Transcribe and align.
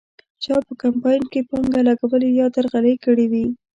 چا 0.43 0.55
په 0.67 0.73
کمپاین 0.83 1.23
کې 1.31 1.41
پانګه 1.49 1.81
لګولې 1.89 2.29
یا 2.39 2.47
درغلۍ 2.55 2.95
کړې 3.05 3.25
وې. 3.31 3.45